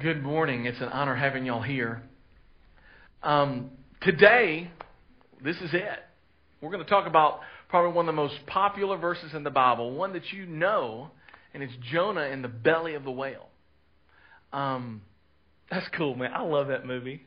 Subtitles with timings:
[0.00, 0.64] Good morning.
[0.64, 2.02] It's an honor having y'all here.
[3.22, 4.70] Um, today,
[5.44, 5.98] this is it.
[6.62, 9.94] We're going to talk about probably one of the most popular verses in the Bible,
[9.94, 11.10] one that you know,
[11.52, 13.50] and it's Jonah in the belly of the whale.
[14.50, 15.02] Um,
[15.70, 16.32] that's cool, man.
[16.34, 17.22] I love that movie.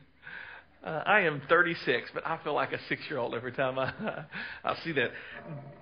[0.84, 3.92] Uh, I am 36, but I feel like a six year old every time I,
[4.64, 5.12] I see that.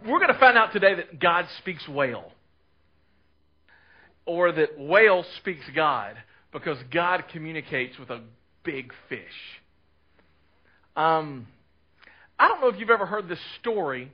[0.07, 2.30] We're going to find out today that God speaks whale,
[4.27, 6.16] or that whale speaks God,
[6.54, 8.20] because God communicates with a
[8.62, 9.18] big fish.
[10.96, 11.48] Um,
[12.38, 14.10] I don't know if you've ever heard this story.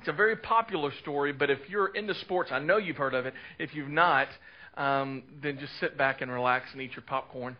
[0.00, 3.26] It's a very popular story, but if you're into sports, I know you've heard of
[3.26, 3.34] it.
[3.60, 4.26] If you've not,
[4.76, 7.56] um, then just sit back and relax and eat your popcorn.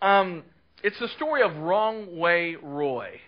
[0.00, 0.44] Um,
[0.84, 3.20] it's the story of Wrong Way Roy.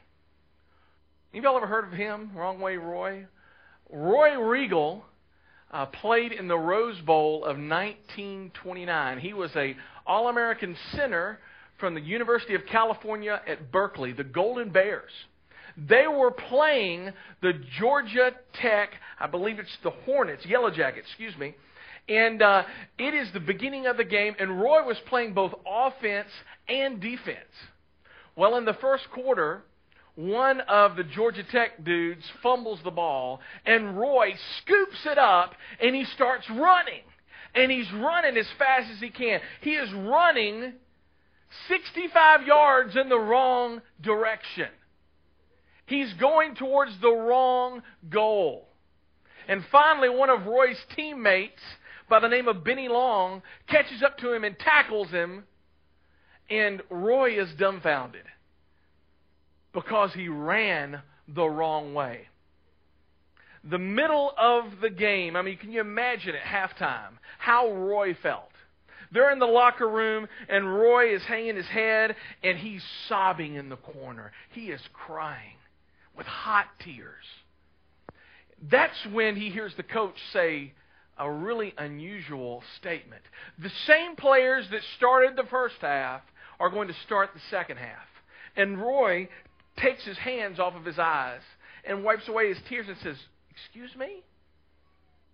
[1.34, 3.26] Have y'all ever heard of him, Wrong Way Roy?
[3.90, 5.04] Roy Regal
[5.74, 9.18] uh, played in the Rose Bowl of 1929.
[9.18, 11.40] He was a All-American center
[11.80, 15.10] from the University of California at Berkeley, the Golden Bears.
[15.76, 17.12] They were playing
[17.42, 21.56] the Georgia Tech, I believe it's the Hornets, Yellow Jackets, excuse me.
[22.08, 22.62] And uh,
[22.96, 26.28] it is the beginning of the game, and Roy was playing both offense
[26.68, 27.38] and defense.
[28.36, 29.64] Well, in the first quarter,
[30.16, 35.94] one of the Georgia Tech dudes fumbles the ball, and Roy scoops it up, and
[35.94, 37.02] he starts running.
[37.54, 39.40] And he's running as fast as he can.
[39.60, 40.72] He is running
[41.68, 44.68] 65 yards in the wrong direction.
[45.86, 48.68] He's going towards the wrong goal.
[49.46, 51.60] And finally, one of Roy's teammates
[52.08, 55.44] by the name of Benny Lom catches up to him and tackles him,
[56.50, 58.24] and Roy is dumbfounded
[59.74, 62.28] because he ran the wrong way.
[63.68, 68.50] The middle of the game, I mean, can you imagine at halftime how Roy felt?
[69.12, 73.68] They're in the locker room, and Roy is hanging his head, and he's sobbing in
[73.68, 74.32] the corner.
[74.50, 75.56] He is crying
[76.16, 77.24] with hot tears.
[78.70, 80.72] That's when he hears the coach say,
[81.16, 83.22] a really unusual statement.
[83.58, 86.22] The same players that started the first half
[86.58, 88.06] are going to start the second half.
[88.56, 89.28] And Roy
[89.76, 91.40] takes his hands off of his eyes
[91.84, 93.16] and wipes away his tears and says,
[93.50, 94.22] Excuse me?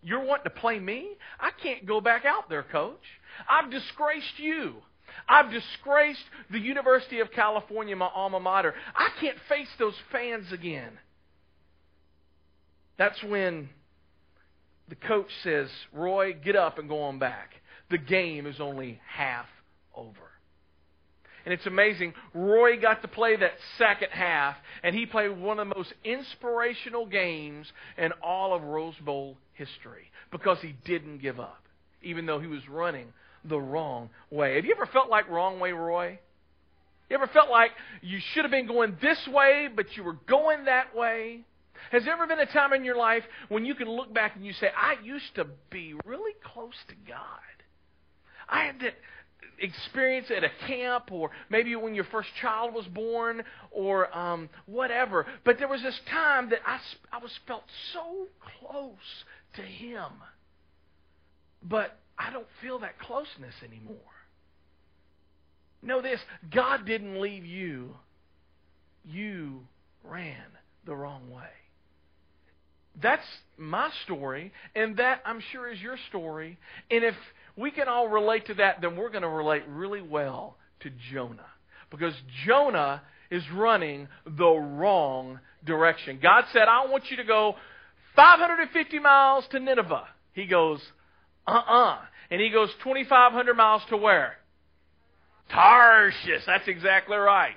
[0.03, 1.11] You're wanting to play me?
[1.39, 3.01] I can't go back out there, coach.
[3.49, 4.75] I've disgraced you.
[5.29, 8.75] I've disgraced the University of California, my alma mater.
[8.95, 10.93] I can't face those fans again.
[12.97, 13.69] That's when
[14.89, 17.51] the coach says, Roy, get up and go on back.
[17.91, 19.47] The game is only half
[19.95, 20.30] over.
[21.45, 22.15] And it's amazing.
[22.35, 27.07] Roy got to play that second half, and he played one of the most inspirational
[27.07, 31.63] games in all of Rose Bowl history because he didn't give up,
[32.03, 33.13] even though he was running
[33.45, 34.57] the wrong way.
[34.57, 36.19] Have you ever felt like wrong way, Roy?
[37.09, 40.67] You ever felt like you should have been going this way, but you were going
[40.67, 41.41] that way?
[41.91, 44.45] Has there ever been a time in your life when you can look back and
[44.45, 47.17] you say, I used to be really close to God?
[48.49, 48.95] I had that
[49.61, 55.27] experience at a camp, or maybe when your first child was born, or um, whatever.
[55.45, 56.79] But there was this time that I,
[57.13, 58.27] I was felt so
[58.59, 59.25] close
[59.57, 60.11] to Him.
[61.63, 63.97] But I don't feel that closeness anymore.
[65.83, 66.21] Know this
[66.51, 67.97] God didn't leave you,
[69.05, 69.61] you
[70.05, 70.45] ran
[70.85, 71.49] the wrong way.
[73.01, 73.27] That's
[73.57, 76.59] my story, and that I'm sure is your story.
[76.91, 77.15] And if
[77.61, 81.47] we can all relate to that, then we're going to relate really well to Jonah.
[81.91, 82.15] Because
[82.47, 86.19] Jonah is running the wrong direction.
[86.23, 87.55] God said, I want you to go
[88.17, 90.09] 550 miles to Nineveh.
[90.33, 90.81] He goes,
[91.47, 91.95] uh uh-uh.
[91.95, 91.99] uh
[92.31, 94.35] And he goes 2,500 miles to where?
[95.51, 96.43] Tarshish.
[96.47, 97.57] That's exactly right.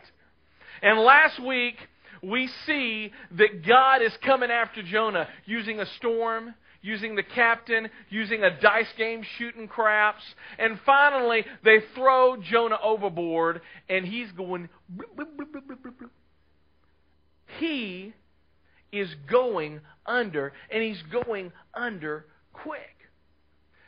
[0.81, 1.75] And last week,
[2.22, 6.53] we see that God is coming after Jonah using a storm,
[6.84, 10.22] using the captain, using a dice game, shooting craps.
[10.60, 14.69] And finally, they throw Jonah overboard, and he's going.
[17.60, 18.13] He
[18.92, 22.96] is going under, and he's going under quick.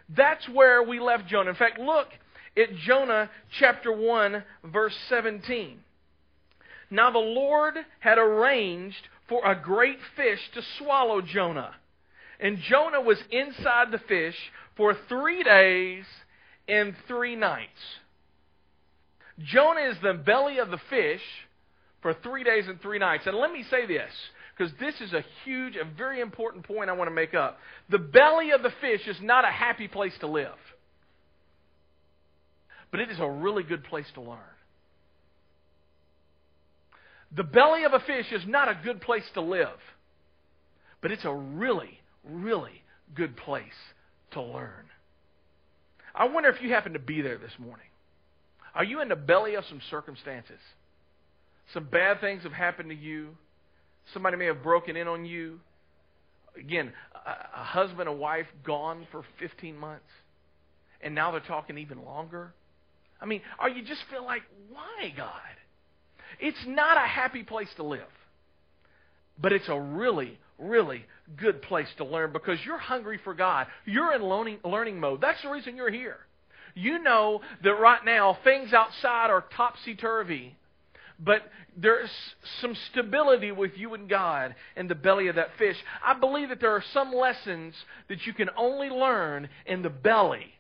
[0.10, 1.52] That's where we left Jonah.
[1.52, 2.08] In fact, look
[2.58, 3.30] at Jonah
[3.60, 5.80] chapter 1, verse 17.
[6.90, 11.76] Now the Lord had arranged for a great fish to swallow Jonah.
[12.40, 14.36] And Jonah was inside the fish
[14.76, 16.06] for three days
[16.68, 17.70] and three nights.
[19.40, 21.22] Jonah is the belly of the fish
[22.02, 23.26] for three days and three nights.
[23.26, 24.12] And let me say this,
[24.58, 27.58] because this is a huge, a very important point I want to make up.
[27.90, 30.58] The belly of the fish is not a happy place to live.
[32.96, 34.40] but it is a really good place to learn.
[37.36, 39.78] The belly of a fish is not a good place to live,
[41.02, 42.00] but it's a really,
[42.30, 42.84] really
[43.14, 43.64] good place
[44.32, 44.86] to learn.
[46.14, 47.88] I wonder if you happen to be there this morning.
[48.74, 50.60] Are you in the belly of some circumstances?
[51.74, 53.30] Some bad things have happened to you.
[54.14, 55.60] Somebody may have broken in on you.
[56.58, 60.06] Again, a, a husband a wife gone for 15 months,
[61.02, 62.54] and now they're talking even longer.
[63.20, 65.32] I mean, are you just feel like, why, God?
[66.40, 68.02] It's not a happy place to live,
[69.40, 71.06] but it's a really, really
[71.38, 73.68] good place to learn because you're hungry for God.
[73.86, 75.22] You're in learning, learning mode.
[75.22, 76.18] That's the reason you're here.
[76.76, 80.56] You know that right now things outside are topsy turvy,
[81.20, 81.42] but
[81.78, 82.10] there's
[82.62, 85.78] some stability with you and God in the belly of that fish.
[86.06, 87.74] I believe that there are some lessons
[88.10, 90.54] that you can only learn in the belly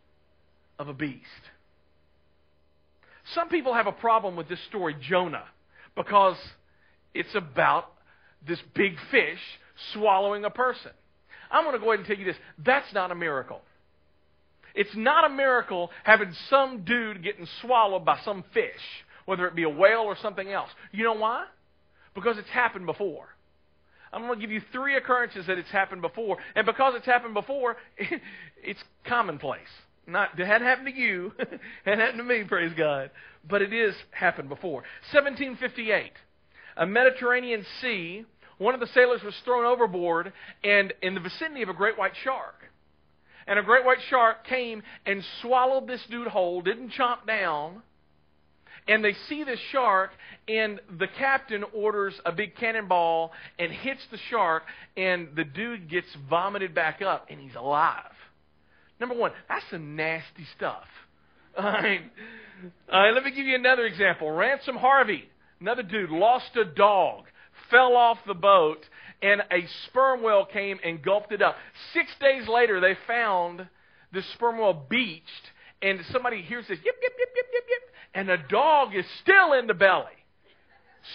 [0.79, 1.21] of a beast.
[3.33, 5.45] Some people have a problem with this story, Jonah,
[5.95, 6.37] because
[7.13, 7.91] it's about
[8.47, 9.39] this big fish
[9.93, 10.91] swallowing a person.
[11.51, 13.61] I'm going to go ahead and tell you this that's not a miracle.
[14.73, 18.71] It's not a miracle having some dude getting swallowed by some fish,
[19.25, 20.69] whether it be a whale or something else.
[20.91, 21.45] You know why?
[22.13, 23.27] Because it's happened before.
[24.11, 26.37] I'm going to give you three occurrences that it's happened before.
[26.55, 27.77] And because it's happened before,
[28.63, 29.61] it's commonplace.
[30.07, 33.11] Not it hadn't happened to you, it hadn't happened to me, praise God.
[33.49, 34.83] But it is happened before.
[35.11, 36.11] 1758,
[36.77, 38.25] a Mediterranean Sea
[38.57, 40.31] one of the sailors was thrown overboard
[40.63, 42.55] and in the vicinity of a great white shark.
[43.47, 47.83] And a great white shark came and swallowed this dude whole, didn't chomp down.
[48.87, 50.11] And they see this shark,
[50.47, 54.63] and the captain orders a big cannonball and hits the shark,
[54.95, 58.11] and the dude gets vomited back up, and he's alive.
[58.99, 60.83] Number one, that's some nasty stuff.
[61.57, 62.01] All right.
[62.91, 64.29] Let me give you another example.
[64.29, 65.23] Ransom Harvey,
[65.59, 67.25] another dude, lost a dog
[67.69, 68.83] fell off the boat,
[69.21, 71.55] and a sperm whale came and gulped it up.
[71.93, 73.67] Six days later, they found
[74.13, 75.51] the sperm whale beached,
[75.81, 77.81] and somebody hears this yip, yip, yip, yip, yip, yip,
[78.13, 80.05] and the dog is still in the belly.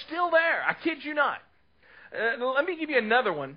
[0.07, 0.63] Still there.
[0.67, 1.39] I kid you not.
[2.15, 3.57] Uh, let me give you another one.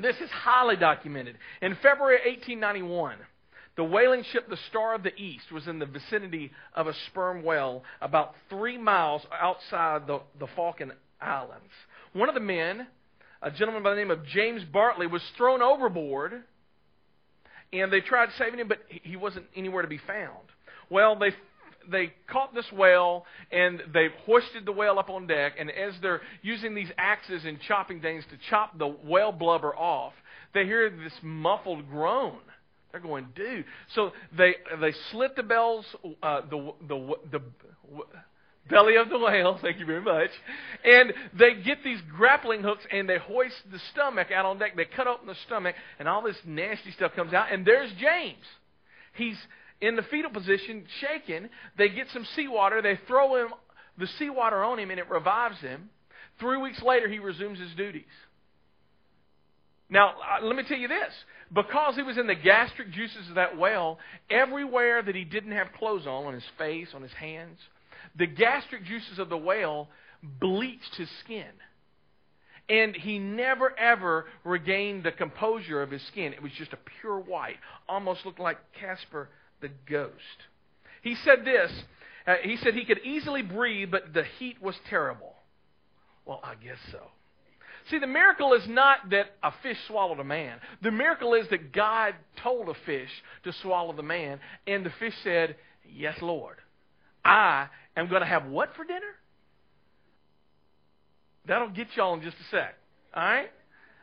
[0.00, 1.36] This is highly documented.
[1.60, 3.16] In February 1891,
[3.76, 7.42] the whaling ship, the Star of the East, was in the vicinity of a sperm
[7.42, 11.72] whale about three miles outside the, the Falkland Islands.
[12.18, 12.84] One of the men,
[13.40, 16.42] a gentleman by the name of James Bartley, was thrown overboard,
[17.72, 20.48] and they tried saving him, but he wasn't anywhere to be found.
[20.90, 21.30] Well, they
[21.88, 25.54] they caught this whale and they hoisted the whale up on deck.
[25.58, 30.12] And as they're using these axes and chopping things to chop the whale blubber off,
[30.52, 32.40] they hear this muffled groan.
[32.90, 33.64] They're going, dude.
[33.94, 35.86] So they they slit the bells,
[36.20, 37.42] uh, the the the
[38.68, 40.30] belly of the whale, thank you very much.
[40.84, 44.76] And they get these grappling hooks and they hoist the stomach out on deck.
[44.76, 47.52] They cut open the stomach and all this nasty stuff comes out.
[47.52, 48.44] And there's James.
[49.14, 49.38] He's
[49.80, 51.48] in the fetal position, shaking.
[51.76, 52.82] They get some seawater.
[52.82, 53.48] They throw him
[53.98, 55.90] the seawater on him and it revives him.
[56.40, 58.04] Three weeks later, he resumes his duties.
[59.90, 61.12] Now, uh, let me tell you this.
[61.52, 63.98] Because he was in the gastric juices of that whale,
[64.30, 67.58] everywhere that he didn't have clothes on, on his face, on his hands,
[68.16, 69.88] the gastric juices of the whale
[70.22, 71.46] bleached his skin.
[72.68, 76.34] And he never ever regained the composure of his skin.
[76.34, 77.56] It was just a pure white,
[77.88, 80.14] almost looked like Casper the ghost.
[81.02, 81.72] He said this
[82.28, 85.34] uh, he said he could easily breathe, but the heat was terrible.
[86.26, 87.00] Well, I guess so.
[87.90, 90.58] See, the miracle is not that a fish swallowed a man.
[90.82, 93.08] The miracle is that God told a fish
[93.44, 95.56] to swallow the man, and the fish said,
[95.90, 96.58] Yes, Lord.
[97.24, 99.00] I am going to have what for dinner?
[101.46, 102.74] That'll get y'all in just a sec.
[103.14, 103.50] All right?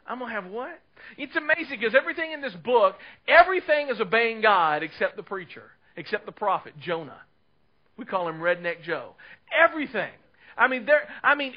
[0.07, 0.79] I'm going to have what?
[1.17, 2.95] It's amazing because everything in this book,
[3.27, 5.63] everything is obeying God except the preacher,
[5.95, 7.21] except the prophet, Jonah.
[7.97, 9.15] We call him Redneck Joe.
[9.51, 10.11] Everything.
[10.57, 11.07] I mean, there.
[11.23, 11.53] I mean,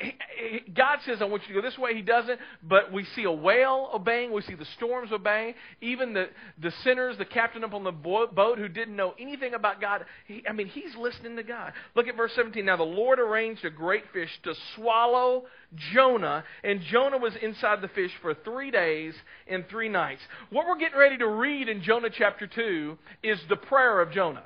[0.74, 2.40] God says, "I want you to go this way." He doesn't.
[2.62, 4.32] But we see a whale obeying.
[4.32, 5.54] We see the storms obeying.
[5.80, 6.28] Even the
[6.58, 10.04] the sinners, the captain up on the boat who didn't know anything about God.
[10.26, 11.72] He, I mean, he's listening to God.
[11.94, 12.64] Look at verse 17.
[12.64, 15.44] Now the Lord arranged a great fish to swallow
[15.92, 19.14] Jonah, and Jonah was inside the fish for three days
[19.46, 20.22] and three nights.
[20.50, 24.44] What we're getting ready to read in Jonah chapter two is the prayer of Jonah.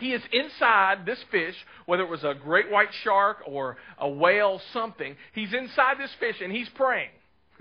[0.00, 1.54] He is inside this fish,
[1.86, 5.14] whether it was a great white shark or a whale, something.
[5.34, 7.10] He's inside this fish and he's praying.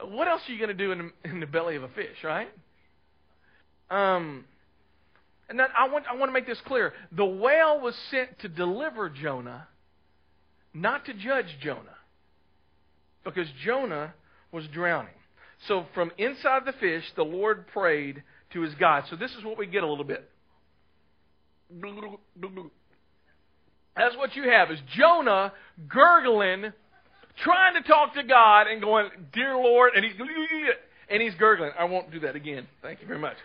[0.00, 2.22] what else are you going to do in the, in the belly of a fish,
[2.22, 2.48] right?
[3.90, 4.44] Um,
[5.48, 6.92] And then I want, I want to make this clear.
[7.12, 9.68] The whale was sent to deliver Jonah,
[10.72, 11.96] not to judge Jonah.
[13.24, 14.14] Because Jonah
[14.52, 15.14] was drowning.
[15.68, 19.04] So from inside the fish, the Lord prayed to his God.
[19.08, 20.30] So this is what we get a little bit.
[23.96, 25.52] That's what you have is Jonah
[25.88, 26.72] gurgling,
[27.42, 30.14] trying to talk to God and going, "Dear Lord," and he's
[31.08, 31.72] and he's gurgling.
[31.78, 32.66] I won't do that again.
[32.82, 33.36] Thank you very much.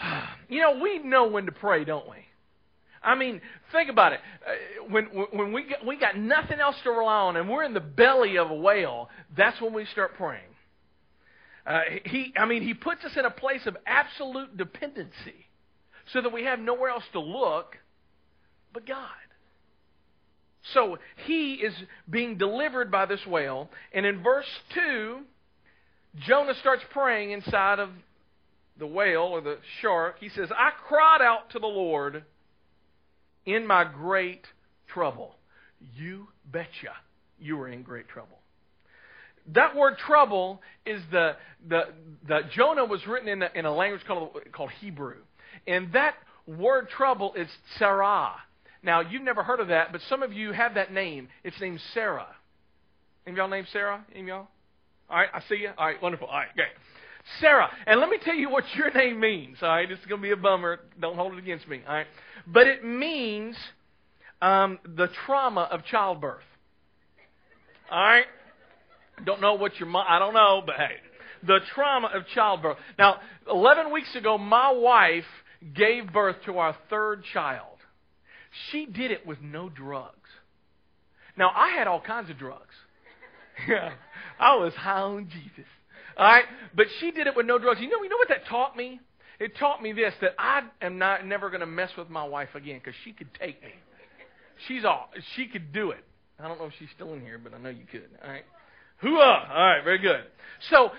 [0.46, 2.18] You know, we know when to pray, don't we?
[3.02, 3.40] I mean,
[3.72, 4.20] think about it.
[4.46, 7.74] Uh, when when we got, we got nothing else to rely on, and we're in
[7.74, 10.42] the belly of a whale, that's when we start praying.
[11.66, 15.43] Uh, he, I mean, he puts us in a place of absolute dependency,
[16.12, 17.76] so that we have nowhere else to look
[18.72, 19.08] but God.
[20.72, 21.74] So he is
[22.08, 25.20] being delivered by this whale, and in verse two,
[26.26, 27.90] Jonah starts praying inside of
[28.78, 30.16] the whale or the shark.
[30.20, 32.24] He says, "I cried out to the Lord."
[33.46, 34.44] in my great
[34.88, 35.36] trouble.
[35.96, 36.92] You betcha
[37.38, 38.38] you were in great trouble.
[39.52, 41.36] That word trouble is the,
[41.68, 41.82] the,
[42.26, 45.16] the Jonah was written in a, in a language called, called Hebrew.
[45.66, 46.14] And that
[46.46, 48.32] word trouble is Sarah.
[48.82, 51.28] Now, you've never heard of that, but some of you have that name.
[51.42, 52.26] It's named Sarah.
[53.26, 54.04] Any y'all named Sarah?
[54.14, 54.48] Any y'all?
[55.08, 55.70] All right, I see you.
[55.76, 56.26] All right, wonderful.
[56.26, 56.68] All right, great.
[57.40, 57.70] Sarah.
[57.86, 59.58] And let me tell you what your name means.
[59.62, 60.80] All right, this is going to be a bummer.
[61.00, 61.80] Don't hold it against me.
[61.86, 62.06] All right,
[62.46, 63.56] but it means
[64.42, 66.42] um, the trauma of childbirth.
[67.90, 68.26] All right.
[69.24, 70.06] Don't know what your mom.
[70.08, 70.96] I don't know, but hey,
[71.46, 72.76] the trauma of childbirth.
[72.98, 75.24] Now, 11 weeks ago, my wife
[75.72, 77.78] gave birth to our third child.
[78.70, 80.28] She did it with no drugs.
[81.36, 82.74] Now, I had all kinds of drugs.
[83.68, 83.92] Yeah,
[84.38, 85.68] I was high on Jesus.
[86.16, 86.44] All right,
[86.74, 87.80] but she did it with no drugs.
[87.80, 89.00] You know, you know what that taught me?
[89.40, 92.54] It taught me this that I am not never going to mess with my wife
[92.54, 93.70] again because she could take me.
[94.68, 96.04] She's all she could do it.
[96.38, 98.08] I don't know if she's still in here, but I know you could.
[98.22, 98.44] All right.
[99.02, 99.50] Hooah!
[99.50, 100.24] All right, very good.
[100.70, 100.90] So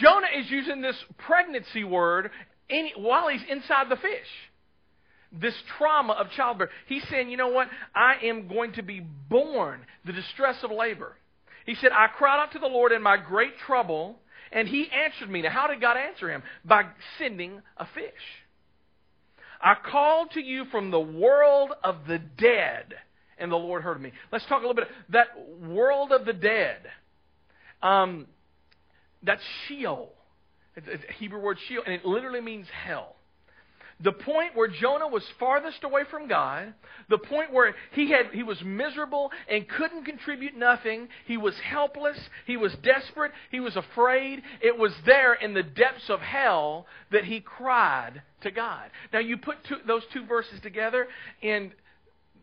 [0.00, 2.30] Jonah is using this pregnancy word
[2.70, 4.28] any, while he's inside the fish.
[5.30, 6.70] This trauma of childbirth.
[6.86, 7.68] He's saying, you know what?
[7.94, 9.80] I am going to be born.
[10.06, 11.16] The distress of labor.
[11.66, 14.18] He said, I cried out to the Lord in my great trouble,
[14.52, 15.42] and he answered me.
[15.42, 16.42] Now, how did God answer him?
[16.64, 16.84] By
[17.18, 18.12] sending a fish.
[19.60, 22.94] I called to you from the world of the dead,
[23.36, 24.12] and the Lord heard me.
[24.32, 24.88] Let's talk a little bit.
[25.10, 25.26] That
[25.60, 26.78] world of the dead,
[27.82, 28.26] um,
[29.22, 30.12] that's Sheol.
[30.86, 33.16] It's a Hebrew word Sheol, and it literally means hell.
[34.00, 36.72] The point where Jonah was farthest away from God,
[37.08, 42.16] the point where he had he was miserable and couldn't contribute nothing, he was helpless,
[42.46, 44.42] he was desperate, he was afraid.
[44.60, 48.88] It was there in the depths of hell that he cried to God.
[49.12, 51.08] Now you put two, those two verses together
[51.42, 51.72] and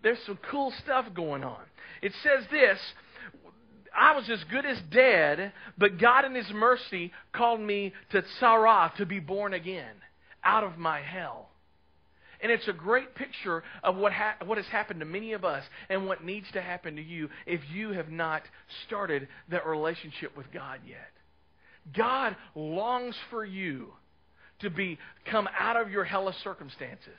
[0.03, 1.63] there's some cool stuff going on.
[2.01, 2.79] It says this,
[3.97, 8.91] I was as good as dead, but God in His mercy called me to Sarah,
[8.97, 9.95] to be born again
[10.43, 11.49] out of my hell.
[12.41, 15.63] And it's a great picture of what, ha- what has happened to many of us
[15.89, 18.43] and what needs to happen to you if you have not
[18.85, 21.11] started that relationship with God yet.
[21.95, 23.93] God longs for you
[24.59, 24.97] to be
[25.29, 27.17] come out of your hellish circumstances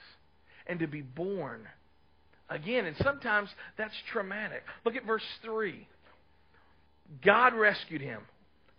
[0.67, 1.67] and to be born
[2.49, 2.85] again.
[2.85, 4.63] And sometimes that's traumatic.
[4.85, 5.87] Look at verse 3.
[7.25, 8.21] God rescued him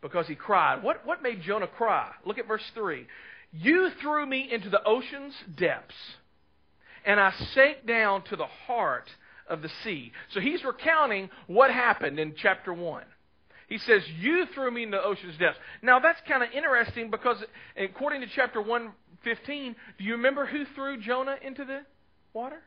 [0.02, 0.84] because he cried.
[0.84, 2.12] What, what made Jonah cry?
[2.26, 3.06] Look at verse 3.
[3.52, 5.96] You threw me into the ocean's depths,
[7.06, 9.10] and I sank down to the heart
[9.48, 10.12] of the sea.
[10.34, 13.04] So he's recounting what happened in chapter 1.
[13.68, 15.60] He says, You threw me into the ocean's depths.
[15.82, 17.38] Now, that's kind of interesting because,
[17.76, 21.82] according to chapter 115, do you remember who threw Jonah into the
[22.34, 22.62] water?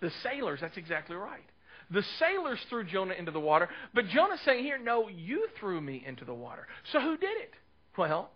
[0.00, 0.60] The sailors.
[0.60, 1.44] That's exactly right.
[1.90, 6.02] The sailors threw Jonah into the water, but Jonah's saying here, No, you threw me
[6.06, 6.66] into the water.
[6.92, 7.52] So who did it?
[7.96, 8.30] Well,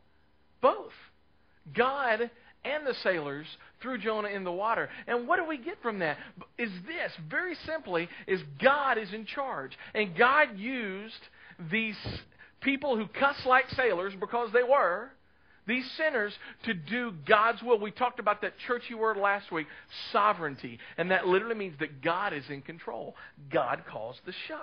[0.60, 0.92] both.
[1.74, 2.30] God
[2.64, 3.46] and the sailors
[3.80, 4.88] threw Jonah in the water.
[5.06, 6.16] And what do we get from that?
[6.58, 9.72] Is this, very simply, is God is in charge.
[9.94, 11.14] And God used
[11.70, 11.96] these
[12.60, 15.10] people who cuss like sailors because they were,
[15.66, 16.32] these sinners,
[16.64, 17.78] to do God's will.
[17.78, 19.66] We talked about that churchy word last week,
[20.12, 20.78] sovereignty.
[20.96, 23.14] And that literally means that God is in control.
[23.50, 24.60] God calls the shots.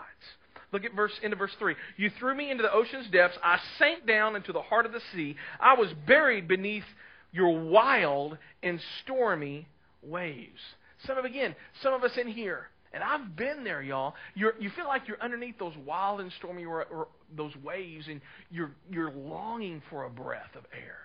[0.72, 1.76] Look at verse into verse 3.
[1.98, 3.38] You threw me into the ocean's depths.
[3.44, 5.36] I sank down into the heart of the sea.
[5.60, 6.84] I was buried beneath
[7.32, 9.68] your wild and stormy
[10.04, 10.60] waves.
[11.06, 14.16] Some of again, some of us in here, and I've been there, y'all.
[14.34, 18.22] You're, you feel like you're underneath those wild and stormy or, or those waves, and
[18.50, 20.98] you're you're longing for a breath of air.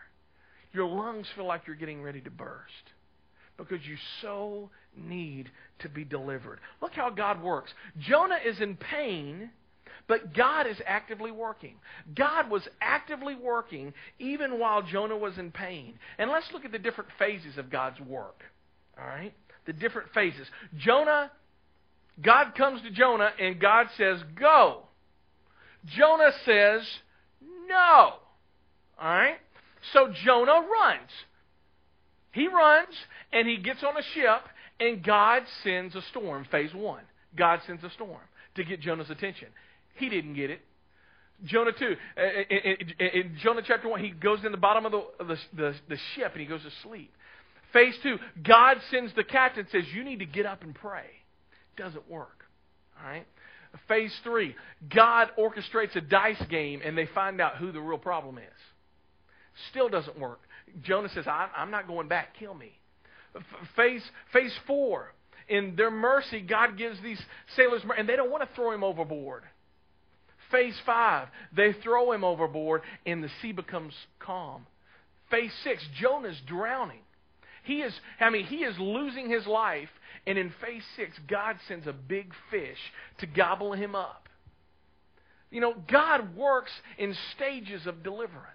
[0.73, 2.73] Your lungs feel like you're getting ready to burst
[3.57, 5.51] because you so need
[5.81, 6.59] to be delivered.
[6.83, 7.73] Look how God works.
[7.99, 9.51] Jonah is in pain,
[10.09, 11.77] but God is actively working.
[12.15, 15.95] God was actively working even while Jonah was in pain.
[16.19, 18.43] And let's look at the different phases of God's work.
[18.99, 19.33] All right?
[19.67, 20.47] The different phases.
[20.77, 21.31] Jonah,
[22.23, 24.83] God comes to Jonah and God says, Go.
[25.87, 26.83] Jonah says,
[27.69, 28.15] No.
[29.01, 29.37] All right?
[29.93, 31.11] So Jonah runs.
[32.33, 32.95] He runs
[33.33, 34.43] and he gets on a ship,
[34.81, 37.03] and God sends a storm, phase one.
[37.37, 38.21] God sends a storm
[38.57, 39.49] to get Jonah's attention.
[39.97, 40.61] He didn't get it.
[41.45, 41.97] Jonah 2,
[42.51, 45.97] in, in Jonah chapter 1, he goes in the bottom of the, the, the, the
[46.15, 47.13] ship and he goes to sleep.
[47.73, 51.07] Phase 2, God sends the captain says, You need to get up and pray.
[51.77, 52.45] Doesn't work.
[53.01, 53.27] All right?
[53.89, 54.55] Phase 3,
[54.95, 58.45] God orchestrates a dice game and they find out who the real problem is.
[59.71, 60.41] Still doesn't work.
[60.83, 62.37] Jonah says, I'm not going back.
[62.39, 62.73] Kill me.
[63.77, 64.03] Phase,
[64.33, 65.13] phase 4,
[65.49, 67.21] in their mercy, God gives these
[67.57, 69.43] sailors, and they don't want to throw him overboard.
[70.53, 74.67] Phase 5, they throw him overboard, and the sea becomes calm.
[75.31, 77.01] Phase 6, Jonah's drowning.
[77.65, 79.89] He is, I mean, he is losing his life,
[80.27, 82.79] and in phase 6, God sends a big fish
[83.19, 84.29] to gobble him up.
[85.51, 88.49] You know, God works in stages of deliverance.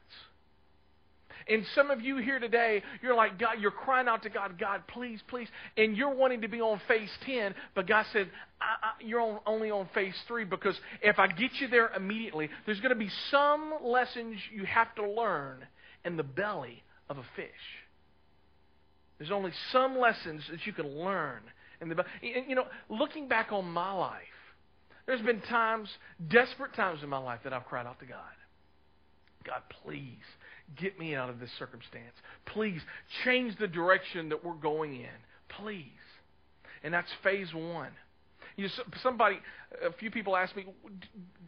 [1.47, 4.83] And some of you here today, you're like, God, you're crying out to God, God,
[4.87, 5.47] please, please.
[5.77, 8.29] And you're wanting to be on phase 10, but God said,
[8.61, 12.49] I, I, you're on, only on phase 3 because if I get you there immediately,
[12.65, 15.65] there's going to be some lessons you have to learn
[16.05, 17.47] in the belly of a fish.
[19.17, 21.41] There's only some lessons that you can learn
[21.81, 21.95] in the.
[22.21, 24.21] And, you know, looking back on my life,
[25.05, 25.89] there's been times,
[26.29, 28.19] desperate times in my life that I've cried out to God.
[29.43, 30.23] God, please
[30.77, 32.13] get me out of this circumstance.
[32.45, 32.81] Please
[33.23, 35.09] change the direction that we're going in.
[35.57, 35.85] Please.
[36.83, 37.89] And that's phase one.
[38.55, 39.39] You know, somebody,
[39.83, 40.65] a few people asked me,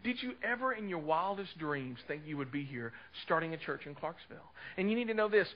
[0.04, 2.94] did you ever in your wildest dreams think you would be here
[3.26, 4.38] starting a church in Clarksville?
[4.78, 5.48] And you need to know this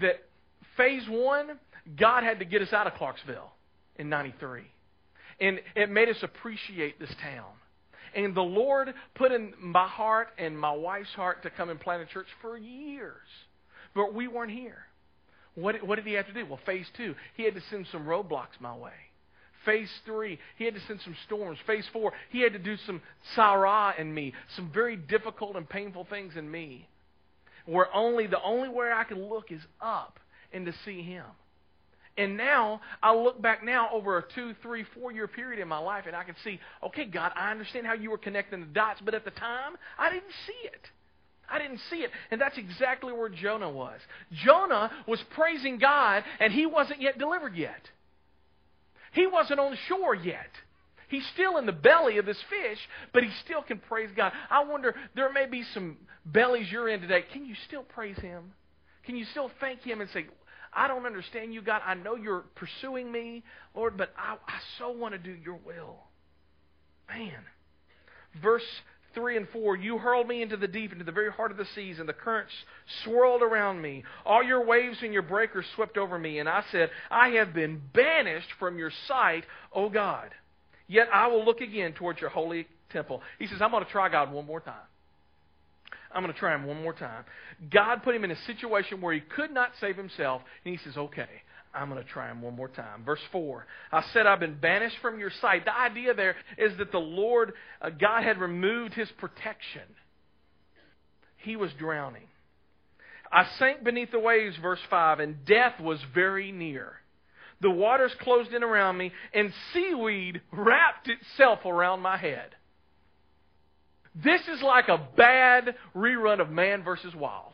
[0.00, 0.24] that
[0.76, 1.58] phase one,
[1.96, 3.53] God had to get us out of Clarksville
[3.96, 4.62] in 93.
[5.40, 7.50] And it made us appreciate this town.
[8.14, 12.02] And the Lord put in my heart and my wife's heart to come and plant
[12.02, 13.26] a church for years.
[13.94, 14.86] But we weren't here.
[15.56, 16.46] What, what did he have to do?
[16.46, 18.92] Well, phase two, he had to send some roadblocks my way.
[19.64, 21.58] Phase three, he had to send some storms.
[21.66, 23.00] Phase four, he had to do some
[23.34, 26.88] sarah in me, some very difficult and painful things in me.
[27.66, 30.18] Where only the only way I can look is up
[30.52, 31.24] and to see him.
[32.16, 35.78] And now I look back now over a two, three, four year period in my
[35.78, 39.00] life, and I can see, okay, God, I understand how you were connecting the dots,
[39.04, 40.80] but at the time, I didn't see it.
[41.50, 42.10] I didn't see it.
[42.30, 44.00] And that's exactly where Jonah was.
[44.44, 47.90] Jonah was praising God, and he wasn't yet delivered yet.
[49.12, 50.50] He wasn't on shore yet.
[51.08, 52.78] He's still in the belly of this fish,
[53.12, 54.32] but he still can praise God.
[54.50, 57.24] I wonder, there may be some bellies you're in today.
[57.32, 58.52] Can you still praise Him?
[59.04, 60.26] Can you still thank Him and say,
[60.74, 61.82] I don't understand you, God.
[61.84, 63.42] I know you're pursuing me,
[63.74, 65.96] Lord, but I, I so want to do your will.
[67.08, 67.40] Man.
[68.42, 68.64] Verse
[69.14, 71.66] 3 and 4 You hurled me into the deep, into the very heart of the
[71.74, 72.52] seas, and the currents
[73.04, 74.04] swirled around me.
[74.26, 76.38] All your waves and your breakers swept over me.
[76.38, 80.30] And I said, I have been banished from your sight, O God.
[80.86, 83.22] Yet I will look again towards your holy temple.
[83.38, 84.74] He says, I'm going to try God one more time.
[86.14, 87.24] I'm going to try him one more time.
[87.70, 90.96] God put him in a situation where he could not save himself, and he says,
[90.96, 91.28] Okay,
[91.74, 93.04] I'm going to try him one more time.
[93.04, 95.64] Verse 4 I said, I've been banished from your sight.
[95.64, 99.82] The idea there is that the Lord, uh, God had removed his protection.
[101.38, 102.28] He was drowning.
[103.30, 106.92] I sank beneath the waves, verse 5, and death was very near.
[107.60, 112.54] The waters closed in around me, and seaweed wrapped itself around my head.
[114.14, 117.52] This is like a bad rerun of Man versus Wild.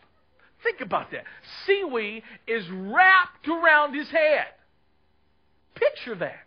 [0.63, 1.25] Think about that.
[1.67, 4.47] Seaweed is wrapped around his head.
[5.75, 6.47] Picture that.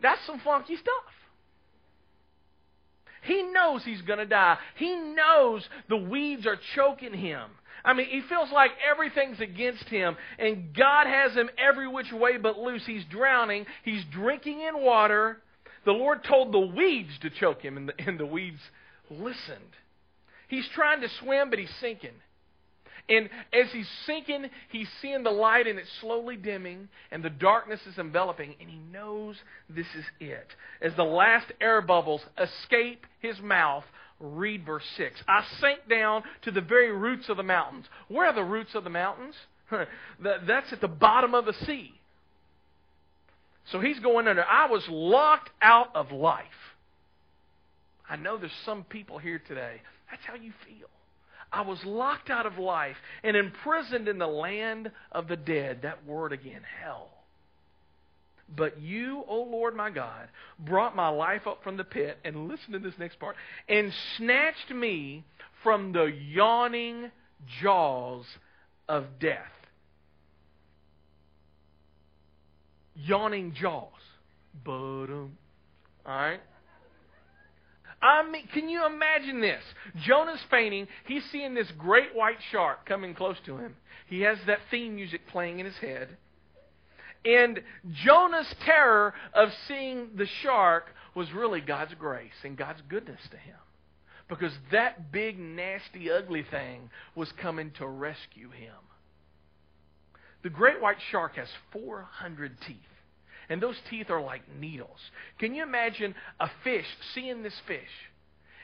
[0.00, 0.94] That's some funky stuff.
[3.22, 4.58] He knows he's going to die.
[4.76, 7.42] He knows the weeds are choking him.
[7.84, 12.36] I mean, he feels like everything's against him, and God has him every which way
[12.36, 12.84] but loose.
[12.86, 13.66] He's drowning.
[13.84, 15.38] He's drinking in water.
[15.84, 18.60] The Lord told the weeds to choke him, and the, and the weeds
[19.10, 19.76] listened.
[20.48, 22.14] He's trying to swim, but he's sinking.
[23.08, 27.80] And as he's sinking, he's seeing the light and it's slowly dimming, and the darkness
[27.86, 29.36] is enveloping, and he knows
[29.68, 30.46] this is it.
[30.80, 33.84] As the last air bubbles escape his mouth,
[34.20, 35.20] read verse 6.
[35.26, 37.86] I sank down to the very roots of the mountains.
[38.08, 39.34] Where are the roots of the mountains?
[40.22, 41.94] That's at the bottom of the sea.
[43.70, 44.44] So he's going under.
[44.44, 46.46] I was locked out of life.
[48.08, 49.80] I know there's some people here today.
[50.10, 50.88] That's how you feel.
[51.52, 55.82] I was locked out of life and imprisoned in the land of the dead.
[55.82, 57.10] That word again, hell.
[58.54, 62.72] But you, O Lord my God, brought my life up from the pit, and listen
[62.72, 63.36] to this next part,
[63.68, 65.24] and snatched me
[65.62, 67.10] from the yawning
[67.60, 68.26] jaws
[68.88, 69.52] of death.
[72.94, 73.88] Yawning jaws.
[74.64, 74.72] But
[75.04, 75.38] um,
[76.06, 76.40] all right.
[78.02, 79.62] I mean, can you imagine this?
[80.04, 80.88] Jonah's fainting.
[81.06, 83.76] He's seeing this great white shark coming close to him.
[84.08, 86.08] He has that theme music playing in his head.
[87.24, 87.60] And
[88.04, 93.56] Jonah's terror of seeing the shark was really God's grace and God's goodness to him.
[94.28, 98.74] Because that big, nasty, ugly thing was coming to rescue him.
[100.42, 102.76] The great white shark has 400 teeth.
[103.48, 104.98] And those teeth are like needles.
[105.38, 107.80] Can you imagine a fish seeing this fish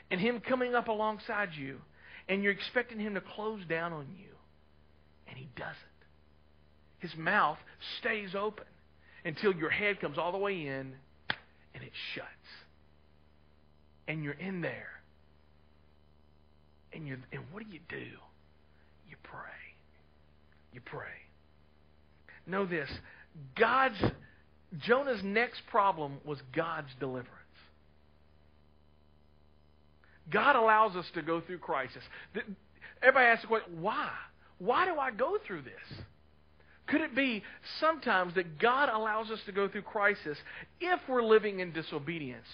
[0.09, 1.79] and him coming up alongside you
[2.27, 4.29] and you're expecting him to close down on you?
[5.27, 5.75] And he doesn't.
[6.99, 7.57] His mouth
[7.99, 8.65] stays open
[9.23, 10.93] until your head comes all the way in
[11.73, 12.27] and it shuts.
[14.07, 14.89] And you're in there.
[16.93, 18.17] And you and what do you do?
[19.07, 19.39] You pray.
[20.73, 21.28] You pray.
[22.49, 22.89] Know this.
[23.57, 24.01] God's
[24.79, 27.35] Jonah's next problem was God's deliverance.
[30.29, 32.03] God allows us to go through crisis.
[33.01, 34.09] Everybody asks the question, why?
[34.59, 35.99] Why do I go through this?
[36.87, 37.43] Could it be
[37.79, 40.37] sometimes that God allows us to go through crisis
[40.79, 42.45] if we're living in disobedience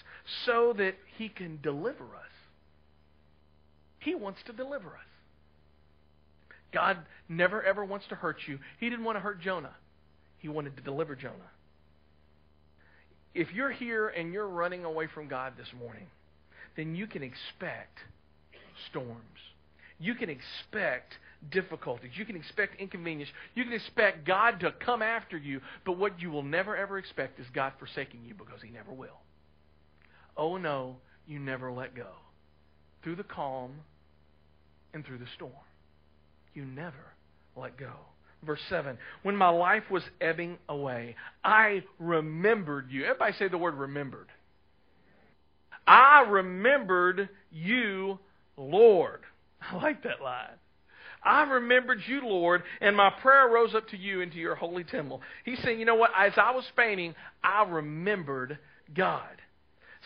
[0.44, 2.32] so that He can deliver us?
[3.98, 5.06] He wants to deliver us.
[6.72, 8.58] God never ever wants to hurt you.
[8.78, 9.74] He didn't want to hurt Jonah.
[10.38, 11.34] He wanted to deliver Jonah.
[13.34, 16.06] If you're here and you're running away from God this morning,
[16.76, 17.98] then you can expect
[18.90, 19.20] storms.
[19.98, 21.14] You can expect
[21.50, 22.12] difficulties.
[22.14, 23.30] You can expect inconvenience.
[23.54, 27.40] You can expect God to come after you, but what you will never ever expect
[27.40, 29.20] is God forsaking you because He never will.
[30.36, 30.96] Oh no,
[31.26, 32.08] you never let go.
[33.02, 33.72] Through the calm
[34.92, 35.52] and through the storm.
[36.54, 37.14] You never
[37.54, 37.92] let go.
[38.44, 43.04] Verse 7 When my life was ebbing away, I remembered you.
[43.04, 44.28] Everybody say the word remembered.
[45.86, 48.18] I remembered you,
[48.56, 49.20] Lord.
[49.60, 50.58] I like that line.
[51.22, 55.20] I remembered you, Lord, and my prayer rose up to you into your holy temple.
[55.44, 56.12] He's saying, you know what?
[56.16, 58.58] As I was fainting, I remembered
[58.94, 59.42] God.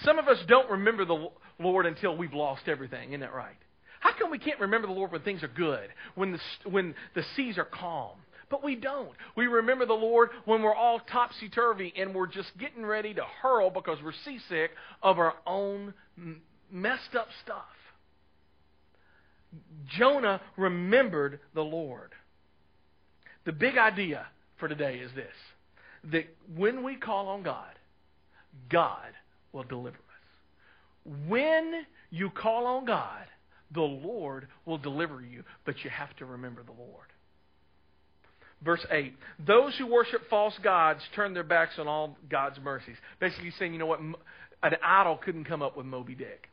[0.02, 3.10] Some of us don't remember the Lord until we've lost everything.
[3.10, 3.56] Isn't that right?
[4.00, 7.22] How come we can't remember the Lord when things are good, when the, when the
[7.36, 8.18] seas are calm?
[8.50, 9.12] But we don't.
[9.36, 13.22] We remember the Lord when we're all topsy turvy and we're just getting ready to
[13.42, 15.94] hurl because we're seasick of our own
[16.70, 17.62] messed up stuff.
[19.86, 22.10] Jonah remembered the Lord.
[23.44, 24.26] The big idea
[24.58, 25.26] for today is this
[26.12, 26.24] that
[26.56, 27.74] when we call on God,
[28.70, 29.12] God
[29.52, 31.18] will deliver us.
[31.28, 33.26] When you call on God,
[33.72, 37.06] the Lord will deliver you, but you have to remember the Lord.
[38.62, 39.14] Verse 8
[39.46, 42.96] Those who worship false gods turn their backs on all God's mercies.
[43.20, 44.00] Basically, saying, you know what?
[44.00, 46.48] An idol couldn't come up with Moby Dick.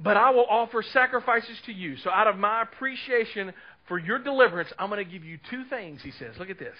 [0.00, 1.96] But I will offer sacrifices to you.
[1.98, 3.52] So, out of my appreciation
[3.86, 6.34] for your deliverance, I'm going to give you two things, he says.
[6.38, 6.74] Look at this.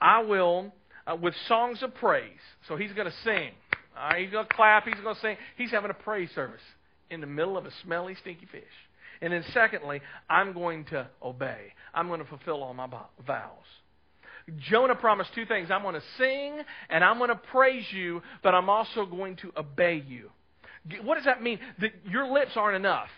[0.00, 0.74] I will,
[1.06, 2.30] uh, with songs of praise.
[2.68, 3.52] So, he's going to sing.
[4.18, 4.84] He's going to clap.
[4.84, 5.36] He's going to sing.
[5.56, 6.60] He's having a praise service
[7.12, 8.64] in the middle of a smelly, stinky fish.
[9.20, 11.72] And then, secondly, I'm going to obey.
[11.94, 13.52] I'm going to fulfill all my vows.
[14.68, 18.54] Jonah promised two things I'm going to sing and I'm going to praise you, but
[18.54, 20.30] I'm also going to obey you.
[21.02, 21.60] What does that mean?
[21.80, 23.08] That your lips aren't enough.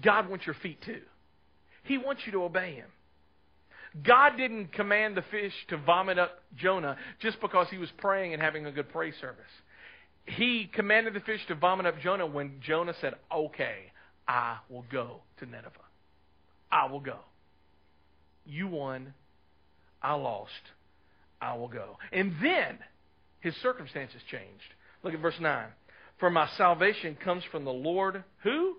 [0.00, 1.00] God wants your feet too.
[1.82, 2.86] He wants you to obey Him.
[4.04, 8.40] God didn't command the fish to vomit up Jonah just because he was praying and
[8.40, 9.40] having a good praise service.
[10.26, 13.92] He commanded the fish to vomit up Jonah when Jonah said, Okay,
[14.28, 15.70] I will go to Nineveh.
[16.70, 17.18] I will go.
[18.46, 19.14] You won.
[20.02, 20.52] I lost.
[21.40, 21.98] I will go.
[22.12, 22.78] And then
[23.40, 24.74] his circumstances changed.
[25.02, 25.66] Look at verse 9.
[26.18, 28.76] For my salvation comes from the Lord who?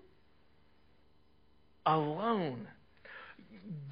[1.85, 2.67] Alone.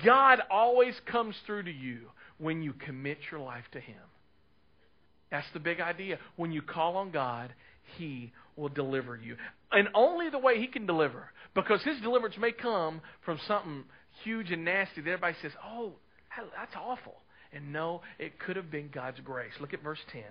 [0.03, 3.95] God always comes through to you when you commit your life to Him.
[5.31, 6.17] That's the big idea.
[6.35, 7.53] When you call on God,
[7.97, 9.35] He will deliver you.
[9.71, 11.31] And only the way He can deliver.
[11.53, 13.83] Because His deliverance may come from something
[14.23, 15.93] huge and nasty that everybody says, oh,
[16.55, 17.15] that's awful.
[17.53, 19.53] And no, it could have been God's grace.
[19.59, 20.21] Look at verse 10.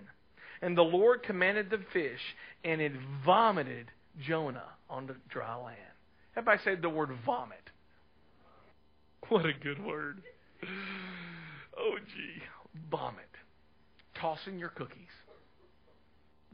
[0.62, 2.20] And the Lord commanded the fish,
[2.64, 2.92] and it
[3.24, 3.90] vomited
[4.26, 5.78] Jonah on the dry land.
[6.36, 7.70] Everybody said the word vomit.
[9.28, 10.22] What a good word.
[11.78, 12.42] Oh, gee.
[12.90, 13.27] Vomit.
[14.20, 14.96] Tossing your cookies.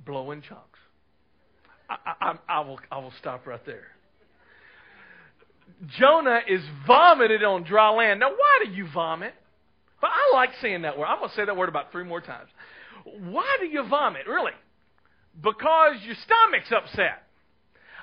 [0.05, 0.79] Blowing chunks.
[1.89, 3.89] I, I, I, will, I will stop right there.
[5.99, 8.21] Jonah is vomited on dry land.
[8.21, 9.35] Now, why do you vomit?
[10.01, 11.07] But I like saying that word.
[11.07, 12.49] I'm going to say that word about three more times.
[13.05, 14.53] Why do you vomit, really?
[15.41, 17.23] Because your stomach's upset.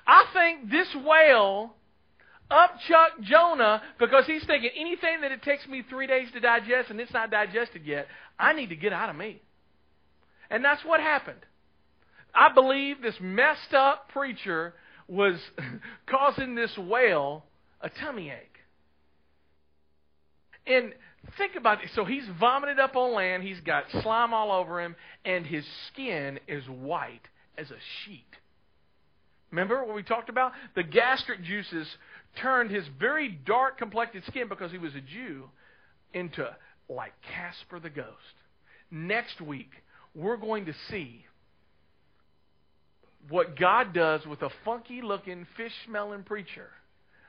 [0.05, 1.73] I think this whale
[2.51, 6.99] upchucked Jonah because he's thinking anything that it takes me three days to digest and
[6.99, 9.41] it's not digested yet, I need to get out of me.
[10.51, 11.39] And that's what happened.
[12.35, 14.73] I believe this messed up preacher
[15.07, 15.39] was
[16.05, 17.45] causing this whale
[17.79, 18.57] a tummy ache.
[20.67, 20.93] And
[21.37, 21.89] think about it.
[21.95, 26.39] So he's vomited up on land, he's got slime all over him, and his skin
[26.47, 28.25] is white as a sheet.
[29.51, 30.51] Remember what we talked about?
[30.75, 31.87] The gastric juices
[32.41, 35.49] turned his very dark complected skin because he was a Jew
[36.13, 36.47] into
[36.89, 38.07] like Casper the Ghost.
[38.89, 39.71] Next week,
[40.15, 41.25] we're going to see
[43.29, 46.69] what God does with a funky looking, fish smelling preacher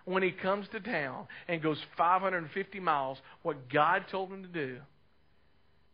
[0.04, 4.78] when he comes to town and goes 550 miles, what God told him to do.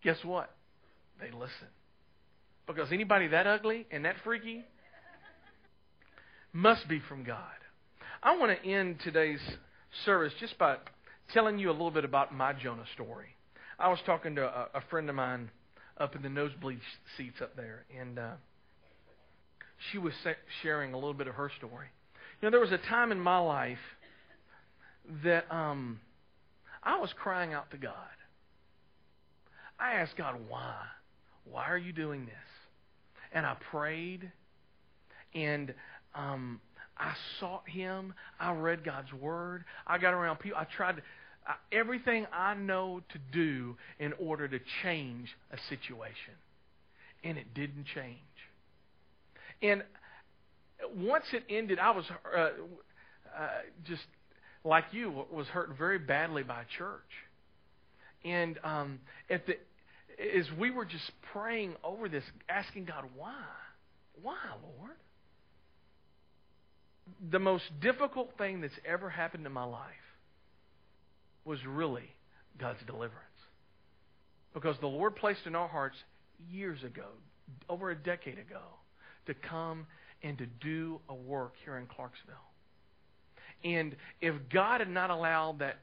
[0.03, 0.55] Guess what?
[1.21, 1.69] They listen.
[2.67, 4.65] Because anybody that ugly and that freaky
[6.53, 7.41] must be from God.
[8.23, 9.41] I want to end today's
[10.05, 10.77] service just by
[11.33, 13.37] telling you a little bit about my Jonah story.
[13.79, 15.51] I was talking to a, a friend of mine
[15.99, 16.81] up in the nosebleed
[17.17, 18.33] seats up there, and uh,
[19.91, 20.13] she was
[20.63, 21.89] sharing a little bit of her story.
[22.41, 23.79] You know, there was a time in my life
[25.25, 26.01] that um,
[26.83, 27.93] I was crying out to God.
[29.79, 30.75] I asked God, why?
[31.45, 32.35] Why are you doing this?
[33.33, 34.31] And I prayed,
[35.35, 35.75] and
[36.15, 36.61] um,
[36.97, 38.15] I sought Him.
[38.41, 39.65] I read God's Word.
[39.87, 40.59] I got around people.
[40.59, 41.03] I tried to,
[41.73, 46.35] everything I know to do in order to change a situation.
[47.25, 48.19] And it didn't change.
[49.63, 49.83] And
[50.97, 52.51] once it ended, I was uh, uh,
[53.87, 54.03] just
[54.65, 57.01] like you, was hurt very badly by church.
[58.25, 59.55] And um, at the,
[60.37, 63.35] as we were just praying over this, asking God, why?
[64.23, 64.93] Why, Lord?
[67.31, 70.08] the most difficult thing that's ever happened in my life
[71.49, 72.15] was really
[72.61, 73.15] God's deliverance.
[74.53, 75.97] Because the Lord placed in our hearts
[76.51, 77.07] years ago,
[77.69, 78.61] over a decade ago,
[79.27, 79.87] to come
[80.23, 82.35] and to do a work here in Clarksville.
[83.65, 85.79] And if God had not allowed that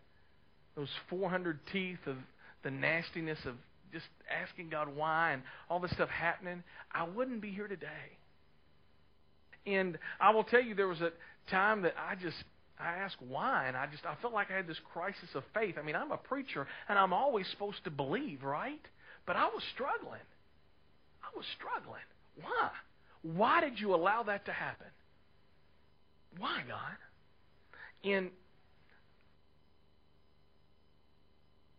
[0.75, 2.17] those 400 teeth of
[2.63, 3.55] the nastiness of
[3.91, 7.87] just asking God why and all this stuff happening, I wouldn't be here today.
[9.65, 11.11] And I will tell you, there was a
[11.49, 12.37] time that I just
[12.79, 15.75] I asked why, and I just I felt like I had this crisis of faith.
[15.79, 18.81] I mean, I'm a preacher, and I'm always supposed to believe, right?
[19.25, 20.19] But I was struggling.
[21.23, 22.01] I was struggling.
[22.41, 22.69] Why?
[23.21, 24.87] Why did you allow that to happen?
[26.37, 26.97] Why, God?
[28.03, 28.29] And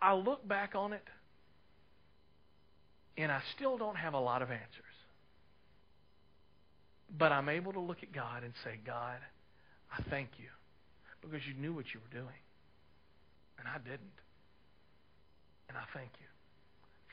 [0.01, 1.05] I look back on it,
[3.19, 4.65] and I still don't have a lot of answers.
[7.19, 9.19] But I'm able to look at God and say, God,
[9.93, 10.49] I thank you
[11.29, 12.41] because you knew what you were doing.
[13.59, 14.19] And I didn't.
[15.69, 16.27] And I thank you.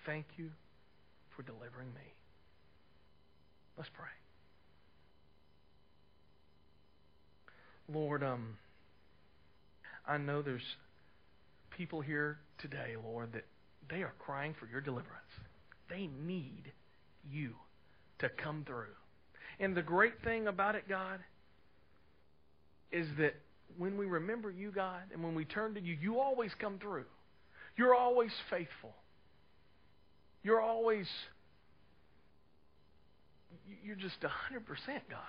[0.05, 0.49] Thank you
[1.35, 2.13] for delivering me.
[3.77, 4.05] Let's pray.
[7.91, 8.57] Lord, um,
[10.07, 10.61] I know there's
[11.77, 13.45] people here today, Lord, that
[13.89, 15.09] they are crying for your deliverance.
[15.89, 16.71] They need
[17.29, 17.53] you
[18.19, 18.95] to come through.
[19.59, 21.19] And the great thing about it, God,
[22.91, 23.35] is that
[23.77, 27.05] when we remember you, God, and when we turn to you, you always come through.
[27.75, 28.93] You're always faithful.
[30.43, 31.07] You're always,
[33.83, 34.29] you're just 100%
[35.09, 35.19] God,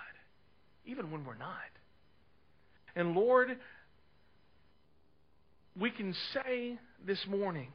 [0.85, 1.55] even when we're not.
[2.95, 3.57] And Lord,
[5.79, 7.69] we can say this morning,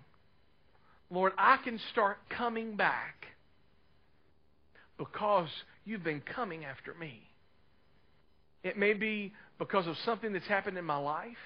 [1.11, 3.27] Lord, I can start coming back
[4.97, 5.49] because
[5.85, 7.23] you've been coming after me.
[8.63, 11.37] It may be because of something that's happened in my life.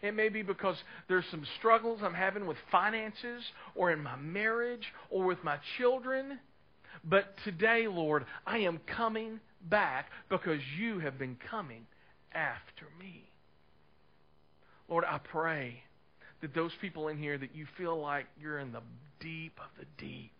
[0.00, 0.76] It may be because
[1.06, 6.40] there's some struggles I'm having with finances or in my marriage or with my children.
[7.04, 11.86] But today, Lord, I am coming back because you have been coming
[12.32, 13.28] after me.
[14.88, 15.82] Lord, I pray
[16.40, 18.82] that those people in here that you feel like you're in the
[19.20, 20.32] deep of the deep,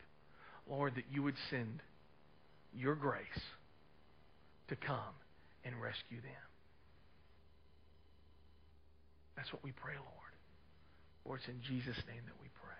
[0.68, 1.82] Lord, that you would send
[2.74, 3.26] your grace
[4.68, 5.14] to come
[5.64, 6.47] and rescue them.
[9.38, 10.34] That's what we pray, Lord.
[11.24, 12.77] Lord, it's in Jesus' name that we pray.